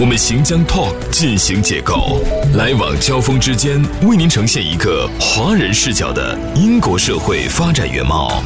[0.00, 2.18] 我们行将 Talk 进行解构，
[2.56, 8.42] 来往交锋之间，为您呈现一个华人视角的英国社会发展原貌。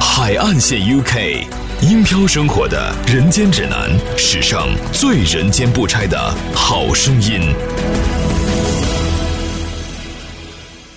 [0.00, 1.44] 海岸线 UK，
[1.82, 6.18] 英漂生活的人间指南，史上最人间不拆的
[6.54, 7.52] 好声音。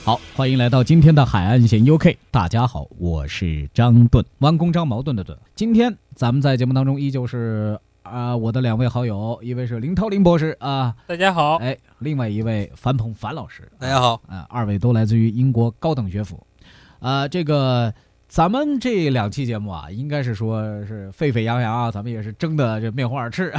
[0.06, 2.16] 好，欢迎来到今天的海岸线 UK。
[2.32, 5.38] 大家好，我是张盾，弯弓张矛盾的盾。
[5.56, 7.78] 今天咱们在节目当中依旧是。
[8.06, 11.56] 啊，我的两位好友，一位是林涛林博士啊，大家好。
[11.56, 14.22] 哎，另外一位樊鹏樊老师，大家好。
[14.28, 16.46] 啊，二位都来自于英国高等学府。
[17.00, 17.92] 啊，这个
[18.28, 23.52] 咱们这两期节目啊，应该是说是沸沸扬扬啊，咱们也是争的这面红耳赤。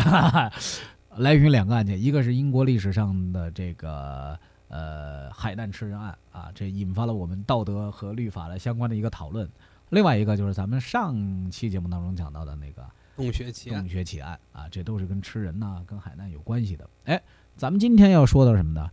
[1.19, 9.49] 来源于两个案件，一个是英国历史上的这个呃海难吃人案啊，这引发了我们道德和律法的相关的一个讨论。
[9.89, 12.85] 另外一个就是咱们上期节目当中讲到的那个。
[13.17, 16.89] 洞穴奇案，洞穴奇案啊，这都是跟吃人呐、跟海难有关系的。
[17.05, 17.21] 哎，
[17.57, 18.89] 咱们今天要说的什么呢？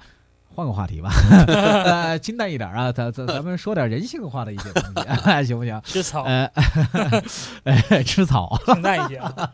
[0.56, 1.10] 换个话题吧，
[1.50, 5.10] 呃清淡一点啊，咱咱咱们说点人性化的一些东西，
[5.48, 5.82] 行不行？
[5.84, 6.24] 吃草，
[7.66, 9.54] 哎，吃草，清淡一些啊。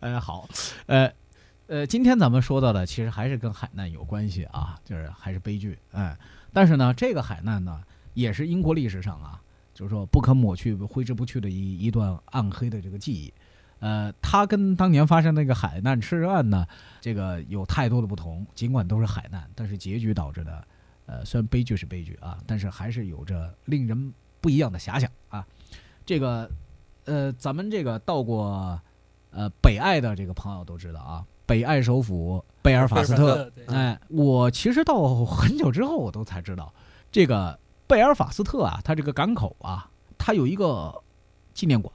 [0.00, 0.48] 呃，好，
[0.86, 1.12] 呃
[1.66, 5.78] 呃，今天咱们说到的其实还是跟海难有关系啊，就是还是悲剧。
[5.92, 6.16] 哎，
[6.52, 7.82] 但是呢，这个海难呢，
[8.14, 9.40] 也是英国历史上啊。
[9.74, 13.34] 就是说，不可抹去、挥之不去的一一段暗黑的这个记忆，
[13.84, 16.66] 呃，它跟当年发生那个海难吃人案呢，
[17.02, 18.46] 这个有太多的不同。
[18.54, 20.66] 尽管都是海难，但是结局导致的，
[21.04, 25.46] 呃，虽然悲剧是悲剧啊，但是还是有着令人不一样的遐想啊。
[26.06, 26.50] 这个，
[27.04, 28.80] 呃，咱们这个到过，
[29.30, 33.52] 呃，北爱的这个朋友都知道啊，北爱首府贝尔法斯特。
[33.66, 36.72] 哎，我其实到很久之后，我都才知道
[37.12, 37.58] 这个。
[37.86, 41.02] 贝尔法斯特啊，它这个港口啊，它有一个
[41.52, 41.94] 纪念馆，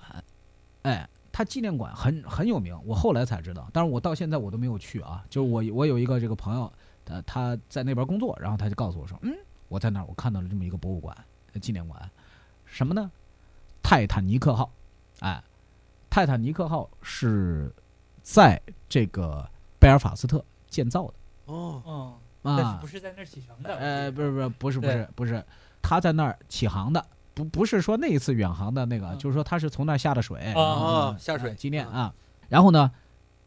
[0.84, 2.78] 哎，它纪念馆很很有名。
[2.84, 5.24] 我后来才知道，但是我到现在我都没有去啊。
[5.30, 6.70] 就是我我有一个这个朋友，
[7.06, 9.34] 呃，他在那边工作，然后他就告诉我说，嗯，
[9.70, 11.16] 我在那儿我看到了这么一个博物馆、
[11.62, 11.98] 纪念馆，
[12.66, 13.10] 什么呢？
[13.82, 14.70] 泰坦尼克号，
[15.22, 15.42] 哎，
[16.10, 17.74] 泰坦尼克号是
[18.22, 19.50] 在这个
[19.80, 21.14] 贝尔法斯特建造的。
[21.46, 23.74] 哦，啊，不是在那儿启程的？
[23.78, 25.42] 呃，不是不是不是不是不是。
[25.82, 27.06] 他在那儿起航的，
[27.40, 32.14] 不不是说那一次远航的那个，就是说他是从那儿下的水啊，下水纪念啊。
[32.50, 32.92] 然后呢，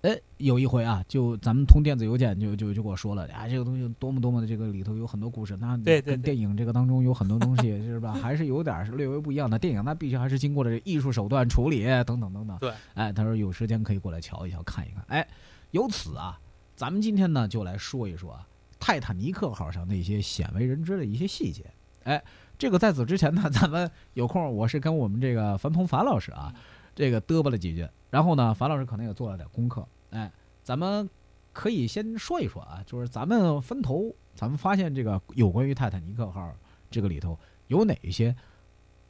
[0.00, 9.58] 哎，有一回啊，就咱们通电子邮件，就就就给我说了，啊，这个东西多么多么的，这个里头有很多故事，那跟电影这个当中有很多东西是吧，还是有点是略微不一样的。
[9.58, 12.56] 电影那必须还是经过了艺术手段处理等等等等。
[12.58, 15.04] 对，哎，他说有时间可以过来瞧一瞧，看一看。
[15.08, 15.28] 哎，
[15.72, 16.40] 由此啊，
[16.74, 18.38] 咱们今天呢就来说一说
[18.80, 21.66] 泰坦尼克号上那些鲜为人知的一些细节。
[22.04, 22.20] 哎，
[22.62, 26.54] 这个在此之前呢，咱们有空，我是跟我们这个樊鹏樊老师啊，
[26.94, 27.88] 这个嘚啵了几句。
[28.08, 29.84] 然后呢，樊老师可能也做了点功课。
[30.10, 30.30] 哎，
[30.62, 31.10] 咱们
[31.52, 36.54] 可以先说一说啊，就是咱们分头，咱们发现这个有关于泰坦尼克号
[36.88, 37.36] 这个里头
[37.66, 38.32] 有哪一些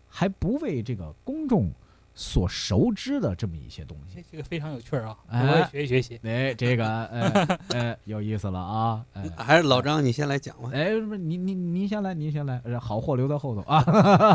[0.09, 1.71] 还不为这个公众。
[2.15, 5.17] 所熟知的这么一些东西，这个非常有趣儿啊！
[5.31, 6.21] 我也学习学习。
[6.25, 9.05] 哎，这个，哎哎，有意思了啊！
[9.15, 10.71] 哎，还是老张，你先来讲吧。
[10.75, 13.83] 哎，不是，您您您先来，您先来，好货留在后头啊！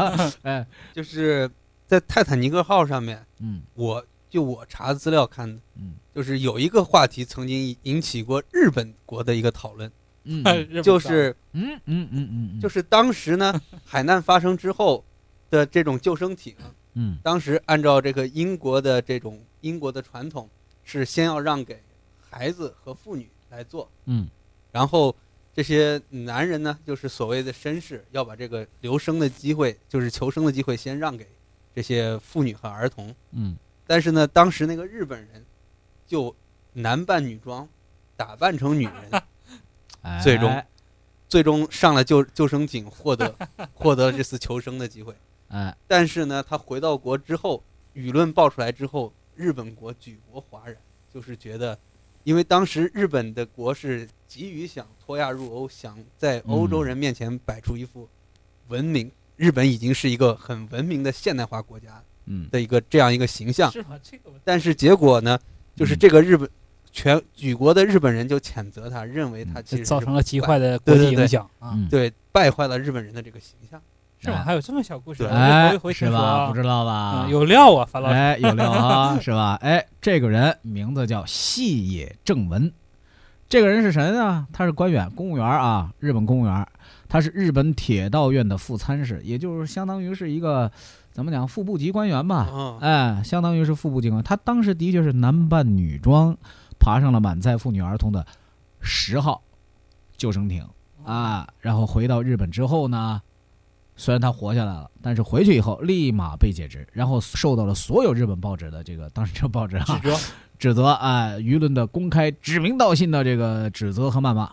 [0.42, 1.50] 哎，就是
[1.86, 9.92] 在泰坦尼克号上面，嗯，我就我查资料看的，嗯，就是有一个话题曾经引起过日本国的一个讨论，
[10.26, 10.44] 嗯，
[10.82, 13.54] 就是，嗯嗯嗯嗯，就是当时呢，
[13.86, 15.06] 海难发生之后
[15.52, 16.56] 的这种救生艇。
[17.00, 20.50] 嗯，当时按照这个英国的这种英国的传统，
[20.84, 21.80] 是先要让给
[22.20, 24.28] 孩子和妇女来做，嗯，
[24.72, 25.16] 然后
[25.54, 31.28] 这些男人呢，就是所谓的绅士，要把这个留生的机会，就是求生的机会，先让给
[31.76, 33.56] 这些妇女和儿童，嗯，
[33.86, 35.46] 但是呢，当时那个日本人
[36.08, 36.36] 就
[36.74, 37.70] 男扮女装，
[38.16, 39.22] 打扮成女人，
[40.24, 40.64] 最终
[41.30, 43.36] 最终上了救救生艇，获得
[43.76, 45.14] 获得这次求生的机会。
[45.50, 47.64] 哎，但是呢，他回到国之后，
[47.96, 50.76] 舆论爆出来之后，日本国举国哗然，
[51.14, 51.78] 就是觉得，
[52.24, 58.10] 因为当时日本的国是急于想脱亚入欧，想在欧洲人面前摆出一副
[58.68, 63.72] 文明，日本已经是一个很文明的现代化国家，嗯的一个这样一个形象。
[63.72, 63.98] 是吗？
[64.04, 64.32] 这个。
[64.44, 65.40] 但是结果呢，
[65.76, 66.50] 就是这个日本
[66.92, 73.82] 全举国的日本人就谴责他，认为他其实造成了极坏的国际影响啊，对，败坏了日本人的这个形象。
[74.20, 74.42] 是吗？
[74.44, 75.24] 还有这么小故事？
[75.26, 76.48] 哎，是吧？
[76.48, 77.28] 不知道吧？
[77.30, 78.16] 有料啊，樊老师。
[78.16, 79.58] 哎，有料啊， 是吧？
[79.62, 82.72] 哎，这个人名字叫细野正文。
[83.50, 84.46] 这个人是谁呢？
[84.52, 86.68] 他是官员，公务员啊，日本公务员。
[87.10, 90.70] 他是日本铁道院的副参事，也就是相当于是一个
[91.14, 92.78] 怎么讲副部级官员吧？
[92.82, 94.22] 哎，相当于是副部级官。
[94.22, 96.36] 他当时的确是男扮女装，
[96.78, 98.26] 爬上了满载妇女儿童的
[98.82, 99.42] 十号
[100.18, 100.68] 救生艇
[101.06, 103.22] 啊，然后回到日本之后呢？
[103.98, 110.18] 虽然他活下来了，但是回去以后立马被解职，然后受到了所有日本报纸的这个当时这报纸指责，
[110.58, 114.50] 指责啊，舆论的公开指名道姓的这个指责和谩骂。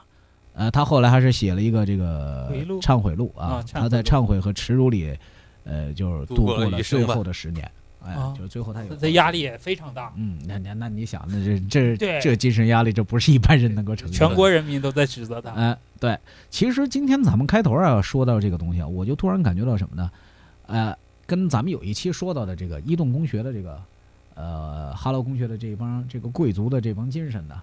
[0.55, 2.49] 呃，他后来还是写了一个这个
[2.81, 5.13] 忏悔录啊，他在忏悔和耻辱里，
[5.65, 7.71] 呃，就是度过了最后的十年。
[8.07, 10.13] 哎，就是最后他有这压力也非常大。
[10.17, 14.15] 嗯，那那那你想，那这这这精神压力，这不是一般人能够承受。
[14.15, 15.53] 全国人民都在指责他。
[15.57, 16.19] 嗯，对，
[16.51, 20.11] 其实今天咱们开头啊说到这个东西啊，我就突然感觉到什么呢？
[20.67, 20.97] 呃，
[21.27, 23.81] 跟咱们有一期说到的这个伊顿公学的这个，
[24.35, 27.63] 呃，哈罗公学的这帮这个贵族的这帮精神呢。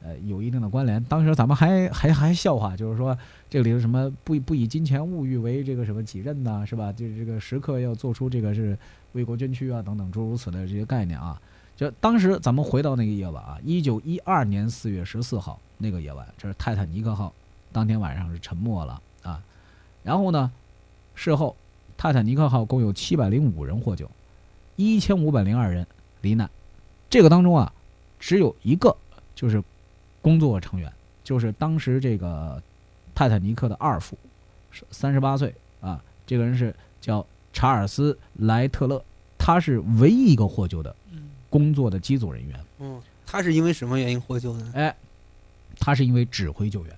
[0.00, 1.02] 呃，有一定的关联。
[1.04, 3.18] 当时咱们还还还笑话，就是说
[3.50, 6.92] 这里头什么不不以金钱物欲为这个什么己任呐，是吧？
[6.92, 8.78] 就是这个时刻要做出这个是
[9.12, 11.40] 为国捐躯啊等等诸如此类这些概念啊。
[11.76, 17.32] 就当时咱们回到那个夜晚啊，一九一二年四月十四号那个夜晚，这是泰坦尼克号
[17.72, 19.42] 当天晚上是沉没了啊。
[20.04, 20.50] 然后呢，
[21.16, 21.56] 事后
[21.96, 24.08] 泰坦尼克号共有七百零五人获救，
[24.76, 25.84] 一千五百零二人
[26.20, 26.48] 罹难。
[27.10, 27.72] 这个当中啊，
[28.20, 28.96] 只有一个
[29.34, 29.60] 就是。
[30.28, 30.92] 工作成员
[31.24, 32.62] 就是当时这个
[33.14, 34.14] 泰坦尼克的二副，
[34.90, 39.02] 三十八岁啊，这个人是叫查尔斯莱特勒，
[39.38, 40.94] 他是唯一一个获救的
[41.48, 42.60] 工作的机组人员。
[42.80, 44.70] 嗯，他是因为什么原因获救呢？
[44.74, 44.94] 哎，
[45.80, 46.94] 他是因为指挥救援，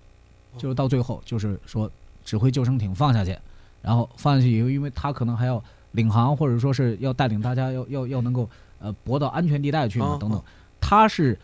[0.58, 1.88] 就是到最后就是说
[2.24, 3.38] 指挥救生艇放下去，
[3.80, 5.62] 然后放下去以后，因为他可能还要
[5.92, 8.50] 领航，或者说是要带领大家要要要能够
[8.80, 10.42] 呃泊到安全地带去嘛等等，
[10.80, 11.38] 他是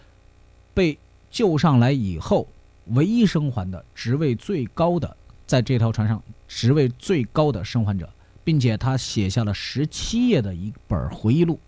[0.74, 0.98] 被。
[1.36, 2.48] 救上来以后，
[2.86, 5.14] 唯一生还的职位最高的，
[5.46, 8.08] 在这条船上职位最高的生还者，
[8.42, 11.60] 并且他写下了十七页的一本回忆录，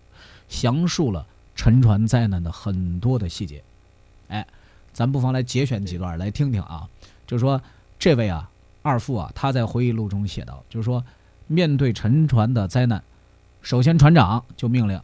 [0.47, 1.23] 详述了
[1.55, 3.61] 沉船灾难的很多的细节。
[4.29, 4.43] 哎，
[4.91, 6.89] 咱不妨来节选几段来听听啊。
[7.27, 7.61] 就是说，
[7.99, 8.49] 这位啊
[8.81, 11.05] 二副啊，他在回忆录中写道，就是说，
[11.45, 13.03] 面对沉船的灾难，
[13.61, 14.99] 首先船长就命令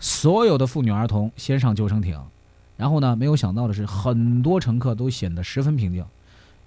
[0.00, 2.20] 所有的妇女儿童先上救生艇。
[2.76, 3.14] 然后呢？
[3.14, 6.04] 没有想到的是，很多乘客都显得十分平静，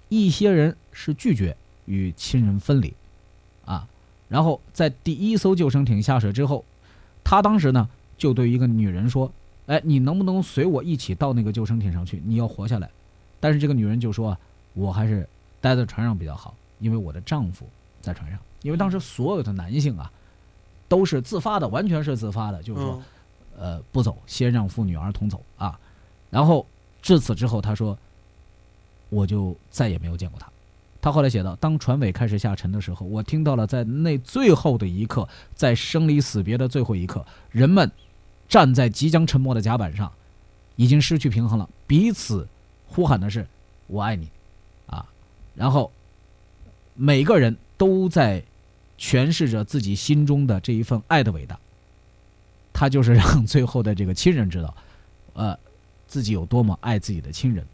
[0.08, 2.94] 一些人是拒绝与亲人分离，
[3.66, 3.86] 啊。
[4.26, 6.64] 然后在第一艘救生艇下水之后，
[7.22, 9.30] 他当时呢就对一个女人说
[9.68, 12.22] ：“哎，你能不能随我一起到那个救生艇上去？
[12.24, 12.88] 你要活下来。”
[13.38, 14.36] 但是这个女人就说
[14.72, 15.28] ：“我还是
[15.60, 17.66] 待在船上比较好，因为我的丈夫
[18.00, 18.38] 在船上。
[18.62, 20.10] 因为当时所有的男性啊，
[20.88, 23.02] 都是自发的，完全是自发的，就是说，
[23.58, 25.78] 呃，不走，先让妇女儿童走啊。”
[26.30, 26.66] 然后
[27.00, 27.96] 至此之后，他说
[29.08, 30.46] ：“我就再也没有见过他。”
[31.00, 37.90] 他后来写道：“当船尾开始下沉的时候，我听到了在那最后的一刻，在生离死别的最后一刻，人们
[38.48, 40.12] 站在即将沉没的甲板上，
[40.76, 42.46] 已经失去平衡了，彼此
[42.86, 43.46] 呼喊的是
[43.86, 44.28] ‘我爱你’，
[44.86, 45.06] 啊，
[45.54, 45.90] 然后
[46.94, 48.42] 每个人都在
[48.98, 51.58] 诠释着自己心中的这一份爱的伟大。
[52.72, 54.76] 他就是让最后的这个亲人知道，
[55.32, 55.58] 呃。”
[56.08, 57.64] 自己有多么爱自己的亲人，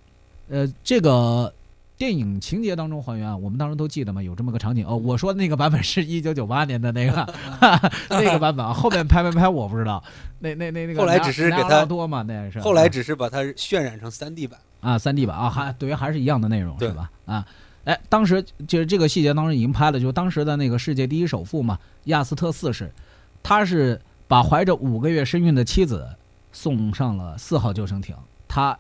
[0.51, 1.51] 呃，这个
[1.97, 4.97] 电影情节当中还原啊，我们当时都记得嘛，有这么个场景哦。
[4.97, 7.35] 我说的那个版本是一九九八年的那个
[8.11, 10.03] 那个版本啊，后面拍没拍我不知道。
[10.41, 17.09] 那那那那个后来只是给他多嘛，那是后来只是把它渲染成三 D 版啊，三 D 版啊，还等于还是一样的内容是吧？
[17.27, 17.47] 啊，
[17.85, 22.91] 哎，当时就是这个细节当时已经拍了，就当时的那个世界第一首富嘛，亚斯特四世，
[23.45, 26.05] 他是把怀着五个月身孕的妻子。
[26.55, 28.17] 送上了四号救生艇，
[28.49, 28.79] 他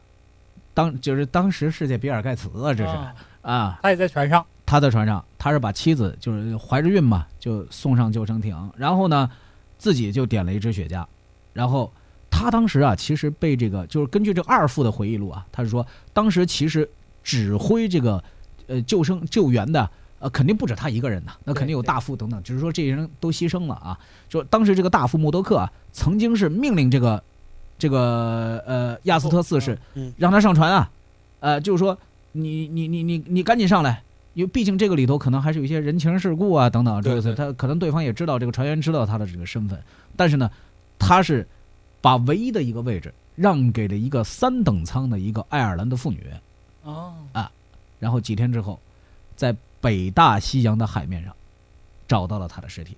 [0.72, 2.98] 当就是当时世界比尔盖茨啊，这是。
[3.42, 9.30] 啊，他也在船上，他在船上，他是把妻子就是怀着孕嘛，就送上救生艇，然后呢，
[9.76, 11.04] 自己就点了一支雪茄，
[11.52, 11.92] 然后
[12.30, 16.88] 他当时啊，其实被这个就是根据这二副的回忆录啊，他是说当时其实
[17.22, 18.24] 指挥这个
[18.66, 19.90] 呃救生救援的
[20.20, 27.22] 呃肯定不止他一个人呐，那肯定有大副等等，只是说这些人都牺牲了啊，就当时这个大副默多克啊，曾经是命令这个。
[27.78, 29.78] 这个呃，亚斯特四世
[30.16, 30.90] 让他上船啊，
[31.40, 31.96] 呃，就是说
[32.32, 34.02] 你你你你你赶紧上来，
[34.34, 39.78] 因为毕竟这个里头可能还是有一些人情世故啊等等，这个他可能对方也知道这个船员知道他的这个身份，
[40.16, 40.50] 但是呢，
[40.98, 41.46] 他是
[42.00, 46.26] 把唯一的一个位置让给了一个三等舱的一个爱尔兰的妇女。
[46.82, 47.14] 哦。
[47.32, 47.50] 啊，
[47.98, 48.78] 然后几天之后，
[49.36, 51.34] 在北大西洋的海面上
[52.06, 52.96] 找到了他的尸体，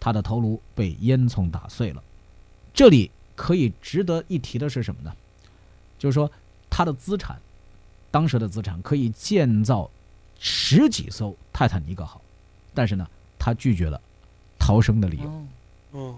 [0.00, 2.02] 他的头颅被烟囱打碎了。
[2.72, 5.12] 这里可以值得一提的是什么呢？
[5.98, 6.30] 就是说
[6.68, 7.36] 他的资产，
[8.10, 9.90] 当时的资产可以建造
[10.38, 12.20] 十几艘泰坦尼克号，
[12.74, 13.06] 但是呢，
[13.38, 14.00] 他拒绝了
[14.58, 15.24] 逃生的理由。
[15.24, 15.46] 哦
[15.96, 16.16] 嗯，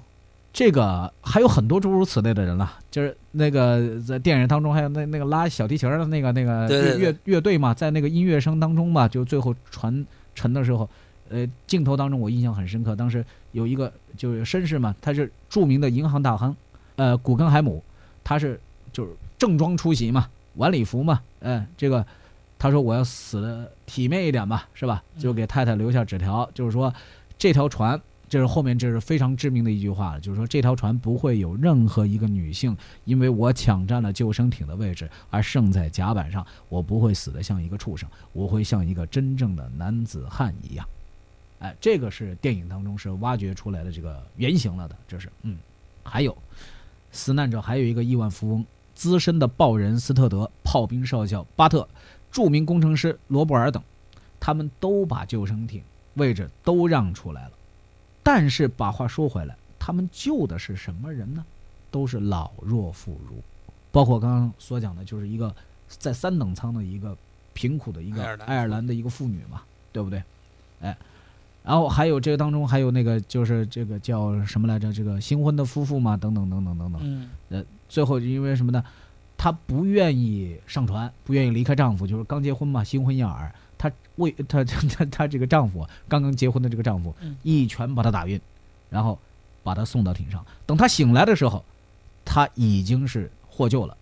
[0.53, 10.05] 这个还有很多诸如此类的人了，就是那个在电影当中还有那那个拉小提琴的那个那个对对对乐乐队嘛，在那个音乐声当中嘛，就最后船
[10.35, 10.89] 沉的时候，
[11.29, 16.57] 呃，镜头当中我印象很深刻，当时有一个就是绅士嘛，他是著名的银行大亨，
[16.97, 17.83] 呃，古根海姆，
[18.25, 18.61] 他是
[18.93, 22.05] 就是正装出席嘛，晚礼服嘛，嗯、这个
[22.59, 25.03] 他说我要死的体面一点吧，是吧？
[25.19, 26.93] 就给太太留下纸条，就是说
[27.39, 28.01] 这条船。
[28.29, 40.85] 这是后面这是非常知名的一句话了，就是说这条船不会有任何一个女性因为我抢占了救生艇的位置而剩在甲板上，我不会死得像一个畜生，我会像一个真正的男子汉一样。
[41.61, 45.57] 哎，这个是电影当中是挖掘出来的这个原型了的，这是嗯，
[46.03, 46.37] 还有
[47.17, 51.89] 死难者还有一个亿万富翁，资深的报人斯特德、炮兵少校巴特、
[52.31, 53.83] 著名工程师罗布尔等，
[54.39, 55.83] 他们都把救生艇
[56.15, 57.53] 位置都让出来了。
[58.23, 61.45] 但是把话说回来，他们救的是什么人呢？
[61.91, 63.41] 都是老弱妇孺，
[63.91, 65.55] 包括刚刚所讲的，就是一个
[65.89, 67.17] 在三等舱的一个
[67.55, 70.23] 贫苦的一个爱尔兰爱尔兰的一个妇女嘛，对不对？
[70.83, 70.95] 哎，
[71.67, 74.93] 然后还有这个当中还有那个就是这个叫什么来着？
[74.93, 77.01] 这个新婚的夫妇嘛，等等等等等等。
[77.51, 78.85] 嗯最后因为什么呢？
[79.37, 83.53] 她不愿意上船，不愿意离开丈夫，就是刚结婚嘛，新婚燕尔。
[83.77, 88.41] 她为她她她她这个丈夫刚刚结婚的这个丈夫嗯，一拳把她打晕，
[88.89, 89.19] 然后
[89.63, 90.45] 把她送到艇上。
[90.67, 91.65] 等她醒来的时候，
[92.25, 93.97] 她已经是获救了。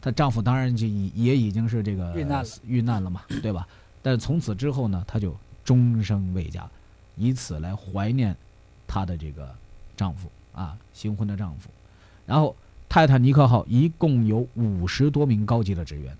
[0.00, 3.68] 她丈夫当然就已也已经是这个遇难了遇难了嘛，对吧？
[4.02, 6.68] 但从此之后呢，她就终生未嫁，
[7.16, 8.36] 以此来怀念
[8.86, 9.54] 她的这个
[9.96, 11.68] 丈夫啊，新婚的丈夫。
[12.26, 12.54] 然后
[12.88, 16.16] 泰坦尼克号一共有五十多名高级的职员，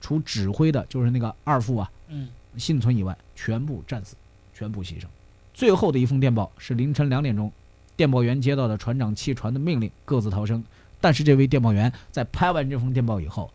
[0.00, 4.16] 除指挥的就是那个二副啊嗯幸存以外，全部战死，
[4.54, 5.04] 全部牺牲。
[5.52, 7.50] 最后的一封电报是凌晨两点钟，
[7.96, 10.62] 电报员接到的船长弃船的命令，各自逃生。
[11.00, 13.50] 但是这位电报员在拍完这封电报以后，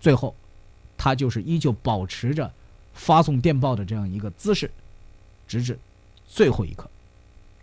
[0.00, 0.34] 最后
[0.96, 2.52] 他就是依旧保持着
[2.94, 4.70] 发送电报的这样一个姿势，
[5.46, 5.78] 直至
[6.26, 6.88] 最后一刻，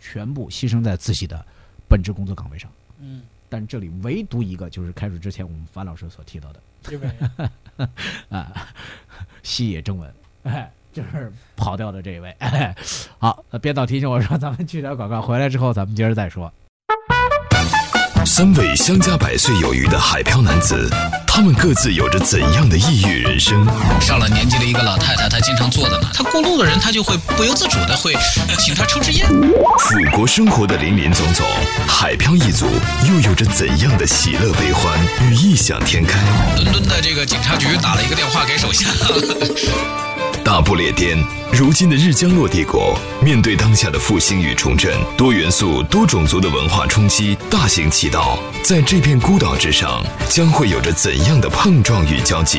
[0.00, 1.44] 全部牺牲在自己的
[1.88, 2.70] 本职工作岗位上。
[3.00, 7.88] 嗯，但这里唯独一个就是开始之前我们樊老师所提到的日本人
[8.28, 8.68] 啊，
[9.42, 12.30] 西野正文，哎，就是跑掉的这一位。
[12.38, 12.74] 哎、
[13.18, 16.52] 好，那编导提醒我说，咱们去点广告，回来之后咱们接着再说。
[18.24, 20.88] 三位相加百岁有余的海漂男子，
[21.34, 23.66] 他们各自有着怎样的异域人生？
[23.98, 28.12] 上了年纪的一个老太太，她经常坐在那，她过路的人，她就会不由自主的会
[28.48, 29.26] 呃请她抽支烟。
[29.78, 31.46] 腐国生活的林林总总，
[31.88, 32.66] 海漂一族
[33.08, 36.20] 又有着怎样的喜乐悲欢与异想天开？
[36.56, 38.86] 伦敦的这个警察局打了一个电话给手下，
[40.44, 41.16] 大不列颠，
[41.54, 52.58] 如今的日将落帝国，面对当下的复兴与重振，多元素、多种族的文化冲击大行其道，在这片孤岛之上，将会有着怎样的碰撞与交集？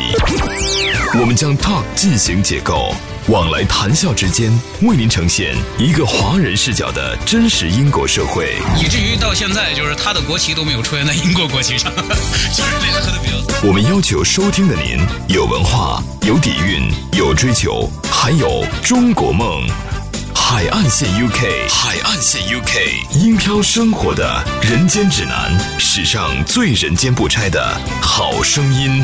[1.20, 2.94] 我们将 Talk 进行解构，
[3.30, 4.52] 往来谈笑之间，
[4.84, 8.56] 为您呈现一个华人视角的真实英国社会。
[8.80, 13.34] 以至于到现在，就是他的国旗都没有出现在英国国旗上， 就是联合的比较。
[13.68, 19.66] 我们要求收听的您有文化、有底蕴、有追求，还有中国梦。
[20.36, 27.64] 海岸线 UK，海岸线 UK，音飘生活的人间指南，史上最人间不拆的
[28.02, 29.02] 好声音。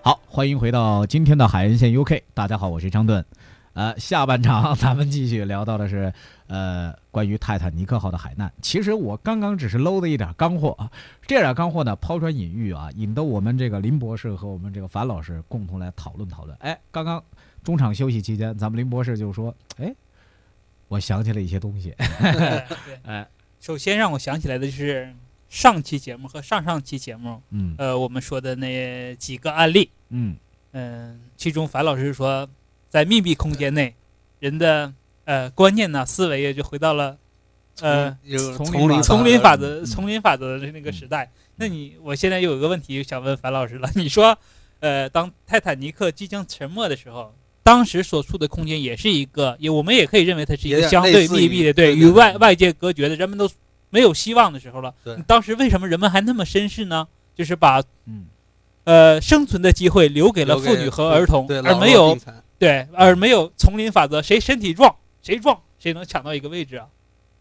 [0.00, 2.22] 好，欢迎回到今天的海岸线 UK。
[2.34, 3.24] 大家好，我是张盾。
[3.72, 6.12] 呃，下半场咱们继续聊到的是
[6.48, 8.52] 呃关于泰坦尼克号的海难。
[8.60, 10.90] 其实我刚刚只是搂的一点干货啊，
[11.26, 16.56] 这点干货呢抛砖引玉啊，引得我们这个林博士和我们这个樊老师共同来讨论讨论。
[16.60, 17.22] 哎，刚刚
[17.62, 19.94] 中场休息期间，咱们林博士就说：“哎，
[20.88, 21.92] 我想起了一些东西。
[23.04, 23.28] 哎，
[23.60, 25.14] 首先让我想起来的就是
[25.48, 30.36] 上期节目和上上期节目，嗯呃，我们说的那几个案例，嗯
[30.72, 32.48] 嗯、其中樊老师说，
[32.90, 33.94] 在密闭空间内，
[34.40, 34.92] 人的
[35.24, 37.16] 呃观念呢、思维也就回到了
[37.80, 38.14] 呃
[38.56, 41.30] 丛林丛林法则丛林法则、的那个时代。
[41.56, 44.36] 那你，我现在有一个问题想问樊老师了，你说，
[44.80, 53.48] 呃，当泰坦尼克即将沉没的时候，当时所处的空间也是一个，也我们也可以认为它是一个相对密闭的，对，与外外界隔绝的，人们都
[53.90, 54.94] 没有希望的时候了。
[55.26, 57.06] 当时为什么人们还那么绅士呢？
[57.36, 58.26] 就是把嗯
[58.84, 62.18] 呃生存的机会留给了妇女和儿童，而没有
[62.60, 66.86] 对，而没有丛林法则，谁身体壮谁壮，谁能抢到一个位置啊？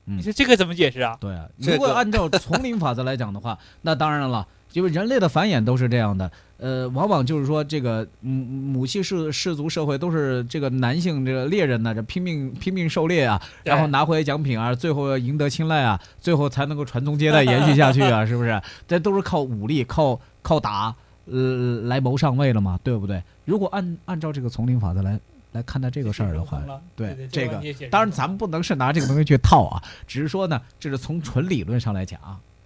[0.08, 1.16] 嗯你说这个怎么解释啊？
[1.20, 6.32] 对啊， 如果按照丛林法则来讲的话， 那当然了，因为人类的繁衍都是这样的。
[6.58, 18.60] 呃，往往就是说，这个母母系氏氏族社会都是这个男性这个猎人呢，这拼命拼命狩猎啊，然后拿回奖品啊，最后要赢得青睐啊，最后才能够传宗接代 延续下去啊，是不是？
[18.88, 20.96] 这都是靠武力、靠靠打
[21.32, 23.22] 呃来谋上位了嘛，对不对？
[23.46, 25.20] 如果按按照这个丛林法则来
[25.52, 26.62] 来看待这个事儿的话，
[26.96, 32.20] 对对这个当然，咱们不能是拿这个东西去套啊，只是说呢，这是从纯理论上来讲，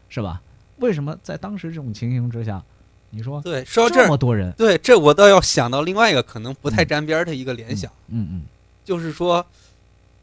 [0.10, 0.42] 是吧？
[0.78, 2.62] 为什么在当时这种情形之下，
[3.12, 8.42] 你说对，说到这这么，多人，对这我倒要想到另外一个可能不太沾边儿的一个联想，嗯嗯
[8.84, 9.46] 就是说，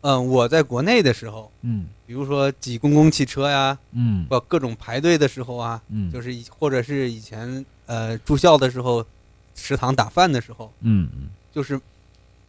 [0.02, 1.86] 嗯、我在国内的时候，嗯。
[2.06, 4.26] 比如说挤公共汽车呀，嗯。
[4.28, 9.04] 不各种排队的时候啊，嗯，就是以或者是以前呃住校的时候，
[9.56, 11.80] 食堂打饭的时候，嗯嗯就是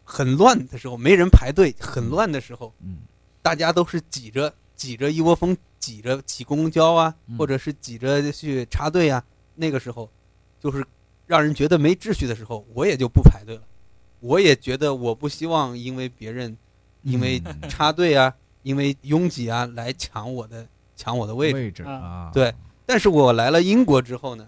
[0.03, 2.99] 很乱的时候，没人排队，很乱的时候，嗯
[3.41, 9.23] 大家都是挤着挤着一窝蜂挤着挤公交啊嗯，或者是挤着去插队啊。
[9.55, 10.07] 那个时候，
[10.59, 10.85] 就是
[11.25, 13.61] 让人觉得没秩序的时候，我也就不排队了。
[14.19, 16.55] 我也觉得我不希望因为别人
[17.01, 18.31] 因为嗯插队啊，
[18.61, 21.55] 因为拥挤啊来抢我的抢我的位置。
[21.55, 22.53] 位置啊啊，对
[22.85, 24.47] 但是我来了英国之后呢，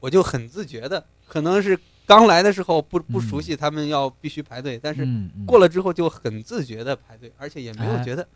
[0.00, 5.06] 我就很自觉的，可能是刚来的时候不不熟悉，他们要必须排队，但是
[5.46, 8.26] 过了之后就很自觉的排队，而且也没有哎觉得，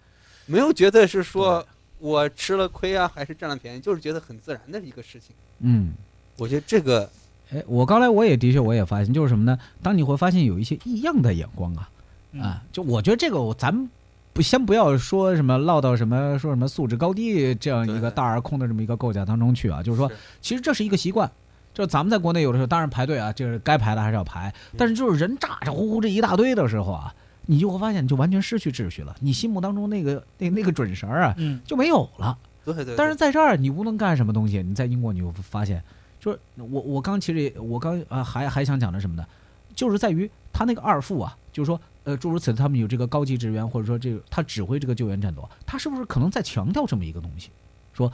[0.47, 1.67] 没有觉得是说
[1.99, 5.35] 我吃了亏啊，还是占了便宜，就是觉得很自然的一个事情。
[5.59, 5.93] 嗯。
[6.37, 7.09] 我觉得这个
[7.53, 9.57] 哎，我刚来我也的确我也发现，就是什么呢？
[9.81, 11.89] 当你会发现有一些异样的眼光啊，
[12.33, 13.89] 嗯啊，就我觉得这个我咱们
[14.33, 20.11] 不先不要说什么落到什么说什么素质高低这样一个大而空的这么一个构架当中去啊，就是说，
[20.43, 21.31] 其实这是一个习惯。
[21.75, 27.13] 就咱们在国内有的时候，当然排队啊，就是该排的还是要排，但是就是人咋咋呼呼这一大堆的时候啊，
[27.47, 32.39] 你就会发现你就完全失去秩序了，你心目当中那个那那个准绳儿啊嗯，就没有了。
[32.65, 35.83] 对对对，但是在这儿你无论干什么东西，你在英国你会发现，
[36.21, 39.27] 就是我我刚其实也我刚啊还还想讲的什么呢？
[39.75, 47.51] 就是在于他那个二副啊，就是说呃诸如此类，他们有这个高级职员或者说这个他指挥这个救援战斗，他是不是可能在强调这么一个东西，
[47.93, 48.11] 说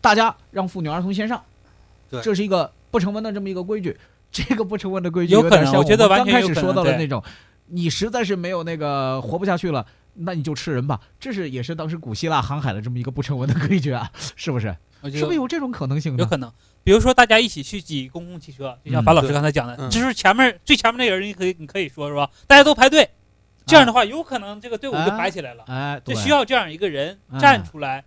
[0.00, 1.42] 大家让妇女儿童先上，
[2.08, 2.22] 对。
[2.22, 3.98] 这是一个不成文的这么一个规矩。
[4.30, 7.22] 这个不成文的规矩有可点像能我觉得们刚开始完全有可能对说到的那种，
[7.66, 10.98] 你实在是没有那个活不下去了，那你就吃人吧。
[11.20, 14.74] 这是也是当时古希腊航海的这么一个不成文的规矩啊， 是不是？
[15.12, 16.22] 是不是有这种可能性呢？
[16.22, 16.50] 有可能。
[16.84, 22.30] 比如说，大家一起去挤公共汽车，就像嗯樊老师刚才讲的，嗯就是前面最前面那个人，你可以你可以说是吧？
[22.46, 23.08] 大家都排队，
[23.66, 26.00] 这样的话，有可能这个队伍就排起来了。
[26.04, 28.02] 就需要这样一个人嗯站出来，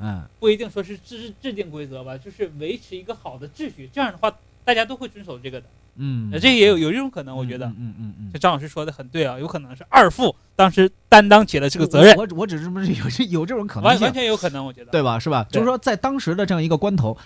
[0.00, 3.88] 嗯不一定说是制制定规则吧，就是维持一个好的秩序。
[3.92, 4.34] 这样的话，
[4.64, 5.66] 大家都会遵守这个的。
[5.96, 7.66] 嗯，呃这也有有这种可能，我觉得。
[7.66, 14.90] 嗯嗯嗯嗯就，张老师说的很对啊，有可能是二副当时担当起了这个责任，我我我只是不是有这有这种可能性完完，全有可能，我觉得。
[14.90, 15.18] 对吧？
[15.18, 15.44] 是吧？
[15.50, 17.16] 就是说，在当时的这样一个关头，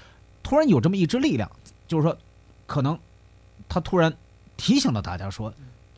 [0.43, 1.49] 突然有这么一支力量，
[1.87, 2.17] 就是说，
[2.67, 2.99] 可能
[3.69, 4.13] 他突然
[4.57, 5.53] 提醒了大家说，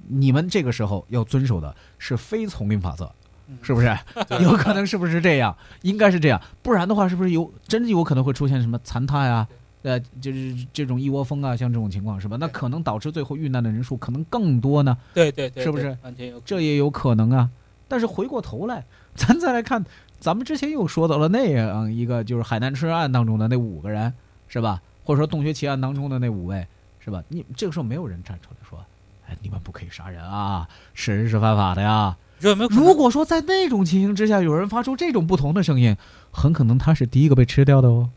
[0.08, 3.10] 你们这个时候要遵守的是非丛林法则。
[3.48, 3.96] 嗯是不是？
[4.42, 5.56] 有可能是不是这样？
[5.82, 9.46] 应该是这样，不然的话，是不是有真有可能会出现什么残塌呀？
[9.82, 12.36] 呃，就是这种一窝蜂啊，像这种情况是吧？
[12.40, 15.96] 那可能导致最后遇难的人数可能更多呢，对对对，是不是？
[16.44, 17.48] 这也有可能啊。
[17.86, 19.84] 但是回过头来，咱再来看，
[20.18, 24.12] 咱们之前又说到了那样一个，就是海南吃案当中的那五个人，
[24.48, 24.82] 是吧？
[25.04, 26.66] 或者说洞穴奇案当中的那五位，
[26.98, 27.22] 是吧？
[27.28, 28.84] 你这个时候没有人站出来说，
[29.28, 32.16] 哎，你们不可以杀人啊，吃人是犯法的呀。
[32.46, 32.68] 你说有没有？
[32.70, 35.96] 如果说在那种情形之下，有人发出这种不同的声音，
[36.30, 38.10] 很可能他是第一个被吃掉的哦。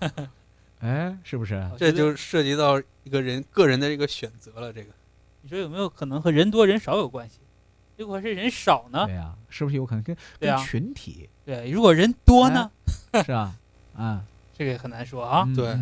[0.80, 1.62] 哎，是不是？
[1.78, 4.72] 这就涉及到一个人个人的这个选择了。
[4.72, 4.88] 这个
[5.42, 7.38] 你说有没有可能和人多人少有关系？
[7.96, 9.14] 如果是人少呢对？
[9.14, 12.70] 呀、是不是有可能跟跟群体对，如果人多呢？
[13.24, 13.54] 是吧？
[13.96, 14.22] 啊，
[14.56, 15.48] 这个也很难说啊。
[15.56, 15.78] 对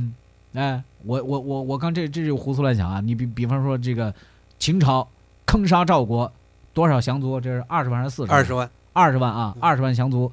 [0.52, 3.00] 哎，我我我我刚这这就胡思乱想啊！
[3.00, 4.14] 你比比方说这个
[4.60, 5.08] 秦朝
[5.44, 6.32] 坑杀赵国
[6.74, 7.40] 多少降卒？
[7.40, 8.32] 这是二十万还是四十？
[8.32, 10.30] 二十万，二十万啊，嗯二十万降卒，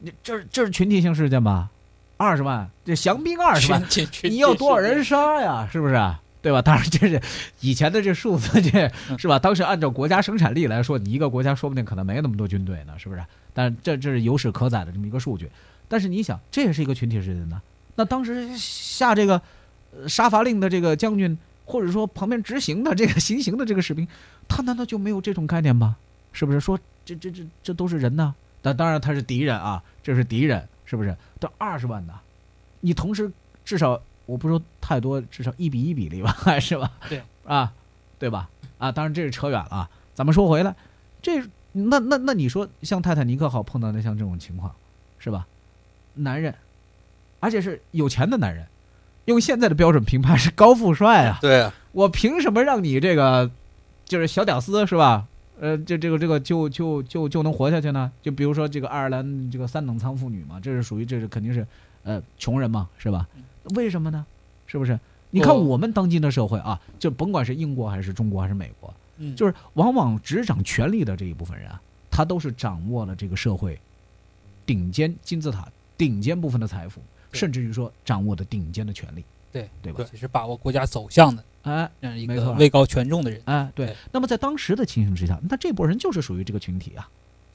[0.00, 1.70] 你这是这是群体性事件吧？
[2.18, 3.82] 二十万，这降兵二十万，
[4.24, 5.02] 你要多少人？
[5.02, 5.66] 杀呀？
[5.72, 5.94] 是不是？
[6.42, 6.62] 对吧？
[6.62, 7.20] 当然，这是
[7.60, 9.38] 以前的这数字，这嗯是吧？
[9.38, 13.24] 当时按照国家生产力来说，你一个国家说不定可能没那么多军队呢，是不是？
[13.52, 15.50] 但这这是有史可载的这么一个数据。
[15.88, 17.60] 但是你想，这也是一个群体事件呢。
[17.96, 19.40] 那当时下这个
[19.96, 24.08] 呃杀伐令的这个将军，或者说旁边执行的这个行刑的这个士兵，
[24.48, 25.96] 他难道就没有这种概念吗？
[26.32, 26.60] 是不是？
[26.60, 28.34] 说这这这这都是人呢？
[28.62, 31.16] 但当然他是敌人啊，这是敌人，是不是？
[31.38, 32.14] 都二十万呢，
[32.80, 33.30] 你同时
[33.64, 36.90] 至少我不说太多，至少一比一比例吧，是吧？
[37.08, 37.72] 对啊，
[38.18, 38.48] 对吧？
[38.78, 39.90] 啊，当然这是扯远了啊。
[40.14, 40.74] 咱们说回来，
[41.20, 44.74] 这那那那你说像泰坦尼克号碰到的像这种情况，
[45.18, 45.46] 是吧？
[46.14, 46.54] 男人，
[47.40, 48.66] 而且是有钱的男人，
[49.26, 51.38] 用现在的标准评判是高富帅啊。
[51.40, 53.48] 对啊，我凭什么让你这个
[54.04, 55.26] 就是小屌丝是吧？
[55.60, 58.10] 呃，这这个这个就就就就能活下去呢？
[58.20, 61.66] 就比如说这个爱尔兰这个三等舱妇女嘛，这是属于这是肯定是
[62.02, 63.26] 呃穷人嘛，是吧？
[63.74, 64.26] 为什么呢？
[64.66, 64.98] 是不是？
[65.30, 73.78] 你看哦我们当今的社会啊，就甭管是英国还是中国还是美国，嗯，就是往往执掌权力的这一部分人啊，他都是掌握了这个社会
[74.64, 80.04] 顶尖金字塔顶尖部分的财富，对甚至于说掌握的顶尖的权力，对对吧？
[80.10, 83.96] 其实把握国家走向的哎这样一没错个位高权重的人，哎，对对。
[84.12, 87.08] 那么在当时的情形之下，那这波人就是属于这个群体啊，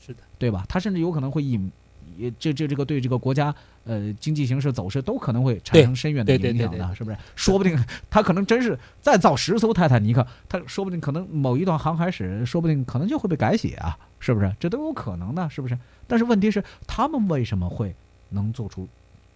[0.05, 0.65] 是的，对吧？
[0.69, 1.71] 他甚至有可能会引，
[2.17, 3.53] 也这这这个对这个国家
[3.85, 7.17] 呃经济形势走势都可能会产生深远的影响的，是不是？
[7.35, 14.53] 说不定他可能真是再造十艘泰坦尼克，他说不定可能某一段航海史，说不定可能就会被改写啊，是不是？
[14.59, 15.77] 这都有可能的，是不是？
[16.07, 17.95] 但是问题是，他们为什么会
[18.29, 18.87] 能做出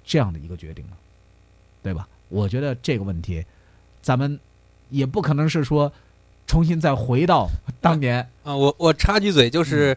[0.05, 0.93] 这样的一个决定呢？
[1.81, 2.07] 对吧？
[2.29, 3.45] 我觉得这个问题，
[4.01, 4.39] 咱们
[4.89, 5.91] 也不可能是说
[6.47, 7.47] 重新再回到
[7.79, 9.95] 当年，啊，我我插句嘴，嗯就是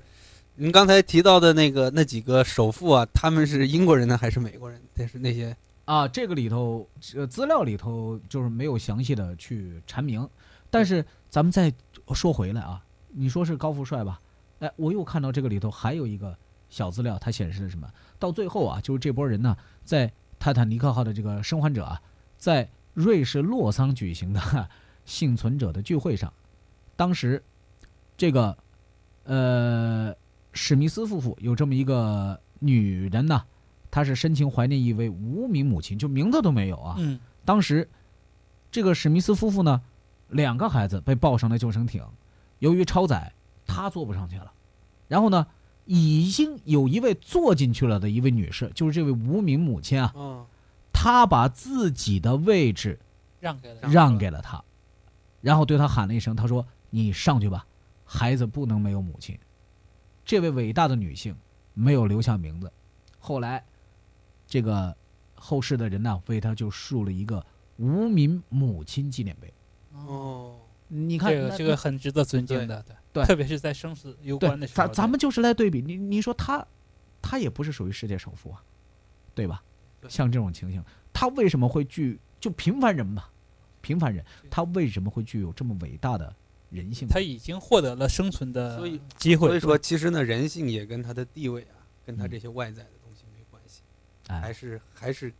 [0.56, 4.78] 您刚才提到的那个那几个首富啊，他们是英国人呢还是美国人？
[4.94, 10.28] 但是那些啊，这个里头呃资料里头就是没有详细的去阐明，
[10.68, 11.72] 但是咱们再
[12.14, 14.20] 说回来啊，你说是高富帅吧？
[14.58, 16.36] 哎，我又看到这个里头还有一个
[16.68, 17.88] 小资料，它显示了什么？
[18.18, 22.00] 到最后啊，就是这波人呢，在泰坦尼克号的这个生还者啊，
[22.36, 24.68] 在瑞士洛桑举行的
[25.04, 26.32] 幸存者的聚会上，
[26.96, 27.42] 当时
[28.16, 28.56] 这个
[29.24, 30.14] 呃
[30.52, 33.44] 史密斯夫妇有这么一个女人呢，
[33.90, 36.96] 她是深情怀念一位无名母亲，就名字都没有啊。
[36.98, 37.88] 嗯，当时
[38.70, 39.80] 这个史密斯夫妇呢，
[40.28, 42.04] 两个孩子被抱上了救生艇，
[42.58, 43.32] 由于超载，
[43.66, 44.52] 她坐不上去了。
[45.06, 45.46] 然后呢，
[45.88, 50.46] 已经有一位坐进去了的一位女士，就是这位无名母亲啊，哦，
[50.92, 52.98] 她把自己的位置
[53.40, 54.62] 让给了让给了他，
[55.40, 57.66] 然后对他喊了一声：“他说你上去吧，
[58.04, 59.38] 孩子不能没有母亲。”
[60.26, 61.34] 这位伟大的女性
[61.72, 62.70] 没有留下名字，
[63.18, 63.64] 后来
[64.46, 64.94] 这个
[65.34, 67.42] 后世的人呢，为她就竖了一个
[67.78, 69.50] 无名母亲纪念碑。
[69.94, 70.56] 哦，
[70.88, 76.66] 你看这个这个很值得尊敬的，对特别是在生死攸关的，时候，咱咱们就是来对比，你你说他，
[77.20, 78.62] 他也不是属于世界首富啊，
[79.34, 79.62] 对吧？
[80.00, 83.30] 对像这种情形，他为什么会具就平凡人吧？
[83.80, 86.34] 平凡人，他为什么会具有这么伟大的
[86.70, 87.08] 人性？
[87.08, 88.80] 他已经获得了生存的
[89.16, 93.82] 机会，所以说其实呢，人性也跟他的地位啊，跟他这些外在的东西没关系，
[94.28, 95.32] 还哎，是还是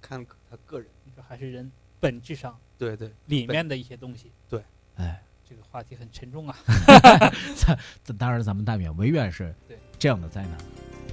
[0.00, 0.88] 看他个人。
[1.04, 4.62] 你说还是人本质上对对，里面的一些东西对。
[4.96, 6.56] 哎，这个话题很沉重啊。
[8.04, 9.54] 这当然咱们但愿唯愿是
[9.98, 10.58] 这样的灾难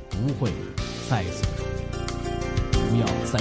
[0.09, 0.51] 不会
[1.09, 3.39] 再一次重演，不要再